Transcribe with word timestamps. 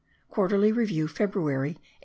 Quarterly 0.31 0.71
Review 0.71 1.07
February 1.07 1.73
1818.) 1.77 1.91